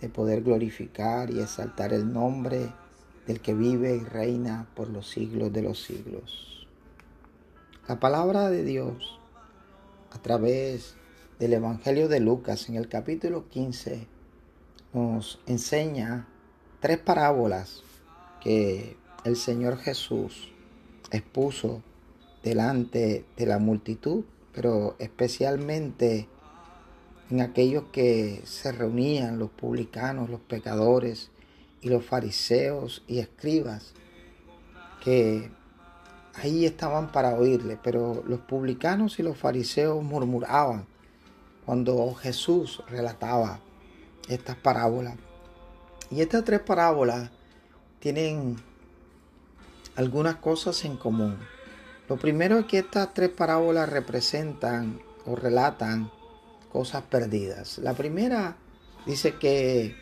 [0.00, 2.72] de poder glorificar y exaltar el nombre
[3.26, 6.66] del que vive y reina por los siglos de los siglos.
[7.88, 9.18] La palabra de Dios
[10.10, 10.94] a través
[11.38, 14.06] del Evangelio de Lucas en el capítulo 15
[14.92, 16.26] nos enseña
[16.80, 17.82] tres parábolas
[18.40, 20.52] que el Señor Jesús
[21.10, 21.82] expuso
[22.42, 26.28] delante de la multitud, pero especialmente
[27.30, 31.30] en aquellos que se reunían, los publicanos, los pecadores
[31.80, 33.92] y los fariseos y escribas,
[35.02, 35.50] que
[36.34, 40.86] ahí estaban para oírle, pero los publicanos y los fariseos murmuraban
[41.66, 43.60] cuando Jesús relataba
[44.28, 45.16] estas parábolas.
[46.10, 47.30] Y estas tres parábolas
[48.00, 48.56] tienen
[49.96, 51.36] algunas cosas en común.
[52.08, 56.10] Lo primero es que estas tres parábolas representan o relatan
[56.72, 57.78] cosas perdidas.
[57.78, 58.56] La primera
[59.06, 59.96] dice que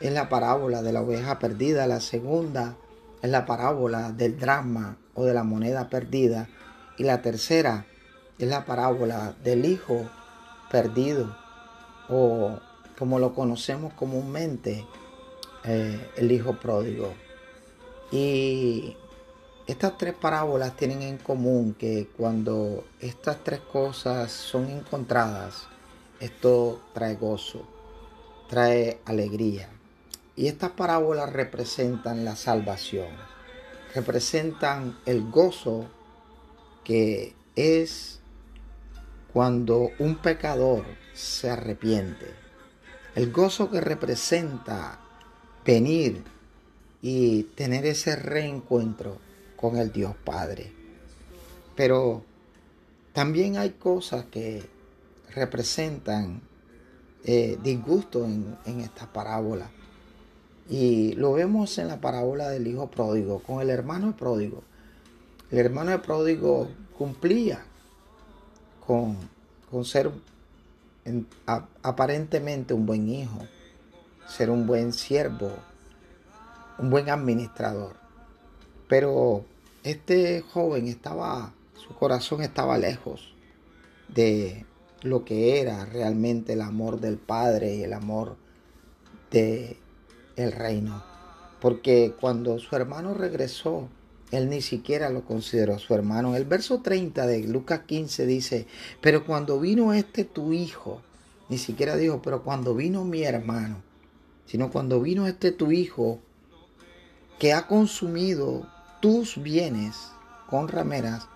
[0.00, 1.86] es la parábola de la oveja perdida.
[1.86, 2.76] La segunda
[3.22, 6.48] es la parábola del drama o de la moneda perdida.
[6.98, 7.86] Y la tercera
[8.38, 10.08] es la parábola del hijo
[10.70, 11.36] perdido
[12.08, 12.58] o
[12.98, 14.86] como lo conocemos comúnmente,
[15.64, 17.12] eh, el hijo pródigo.
[18.12, 18.96] Y
[19.66, 25.66] estas tres parábolas tienen en común que cuando estas tres cosas son encontradas,
[26.24, 27.66] esto trae gozo,
[28.48, 29.68] trae alegría.
[30.36, 33.08] Y estas parábolas representan la salvación,
[33.94, 35.86] representan el gozo
[36.82, 38.20] que es
[39.32, 42.26] cuando un pecador se arrepiente,
[43.14, 44.98] el gozo que representa
[45.64, 46.24] venir
[47.02, 49.18] y tener ese reencuentro
[49.56, 50.72] con el Dios Padre.
[51.76, 52.24] Pero
[53.12, 54.73] también hay cosas que
[55.34, 56.40] representan
[57.24, 59.70] eh, disgusto en, en esta parábola.
[60.68, 64.62] Y lo vemos en la parábola del hijo pródigo, con el hermano pródigo.
[65.50, 67.64] El hermano pródigo cumplía
[68.86, 69.16] con,
[69.70, 70.10] con ser
[71.82, 73.46] aparentemente un buen hijo,
[74.26, 75.52] ser un buen siervo,
[76.78, 77.96] un buen administrador.
[78.88, 79.44] Pero
[79.82, 83.34] este joven estaba, su corazón estaba lejos
[84.08, 84.64] de
[85.04, 88.36] lo que era realmente el amor del Padre y el amor
[89.30, 89.76] de
[90.36, 91.02] el reino.
[91.60, 93.88] Porque cuando su hermano regresó,
[94.30, 96.34] él ni siquiera lo consideró su hermano.
[96.34, 98.66] El verso 30 de Lucas 15 dice,
[99.00, 101.02] pero cuando vino este tu hijo,
[101.48, 103.82] ni siquiera dijo, pero cuando vino mi hermano,
[104.46, 106.18] sino cuando vino este tu hijo
[107.38, 108.66] que ha consumido
[109.00, 109.96] tus bienes
[110.48, 111.28] con rameras,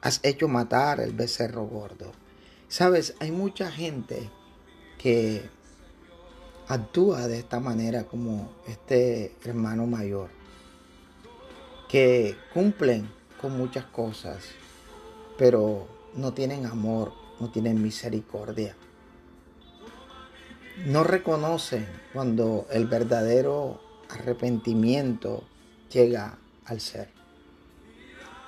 [0.00, 2.12] has hecho matar el becerro gordo.
[2.68, 4.30] Sabes, hay mucha gente
[4.98, 5.48] que
[6.68, 10.30] actúa de esta manera como este hermano mayor,
[11.88, 13.08] que cumplen
[13.40, 14.44] con muchas cosas,
[15.38, 18.74] pero no tienen amor, no tienen misericordia
[20.84, 25.44] no reconocen cuando el verdadero arrepentimiento
[25.90, 27.08] llega al ser.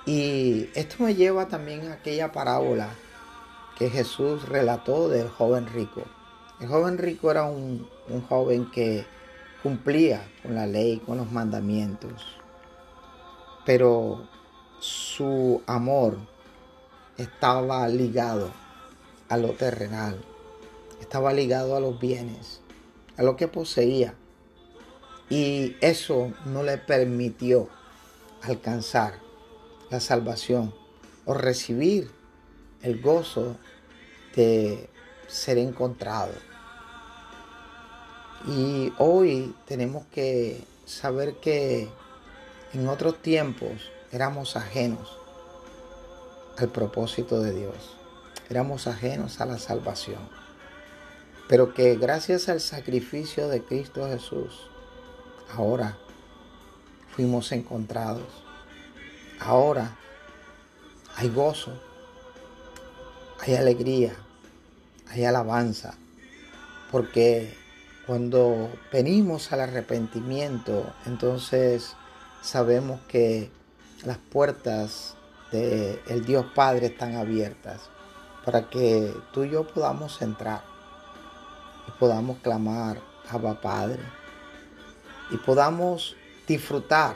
[0.05, 2.89] Y esto me lleva también a aquella parábola
[3.79, 6.03] que Jesús relató del joven rico.
[6.59, 9.05] El joven rico era un, un joven que
[9.63, 12.11] cumplía con la ley, con los mandamientos,
[13.65, 14.27] pero
[14.79, 16.17] su amor
[17.17, 18.51] estaba ligado
[19.29, 20.19] a lo terrenal,
[20.99, 22.61] estaba ligado a los bienes,
[23.15, 24.13] a lo que poseía.
[25.29, 27.69] Y eso no le permitió
[28.41, 29.19] alcanzar
[29.89, 30.73] la salvación
[31.25, 32.11] o recibir
[32.81, 33.57] el gozo
[34.35, 34.89] de
[35.27, 36.33] ser encontrado.
[38.47, 41.89] Y hoy tenemos que saber que
[42.73, 45.17] en otros tiempos éramos ajenos
[46.57, 47.95] al propósito de Dios.
[48.49, 50.39] Éramos ajenos a la salvación
[51.49, 54.69] pero que gracias al sacrificio de Cristo Jesús,
[55.51, 55.97] ahora
[57.15, 58.27] fuimos encontrados.
[59.39, 59.97] Ahora
[61.15, 61.73] hay gozo,
[63.41, 64.13] hay alegría,
[65.09, 65.95] hay alabanza,
[66.91, 67.57] porque
[68.09, 71.95] Cuando venimos al arrepentimiento, entonces
[72.41, 73.51] sabemos que
[74.03, 75.13] las puertas
[75.51, 77.81] del el Dios Padre están abiertas
[78.43, 80.63] para que tú y yo podamos entrar
[81.87, 82.99] y podamos clamar
[83.29, 84.01] Abba Padre
[85.29, 86.15] y podamos
[86.47, 87.15] disfrutar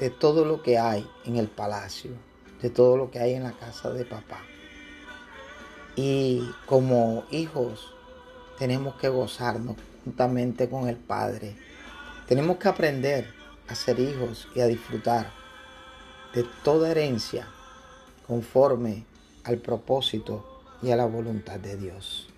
[0.00, 2.10] de todo lo que hay en el palacio,
[2.60, 4.40] de todo lo que hay en la casa de papá.
[5.96, 7.92] Y como hijos
[8.58, 11.56] tenemos que gozarnos juntamente con el Padre.
[12.26, 13.32] Tenemos que aprender
[13.68, 15.30] a ser hijos y a disfrutar
[16.34, 17.46] de toda herencia
[18.26, 19.04] conforme
[19.44, 22.31] al propósito y a la voluntad de Dios.